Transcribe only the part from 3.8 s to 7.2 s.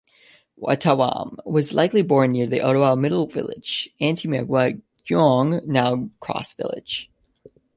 Anamiewatigoing, now Cross Village.